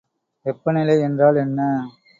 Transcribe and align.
வெப்பநிலை 0.45 0.95
என்றால் 0.99 1.35
என்ன? 1.35 1.59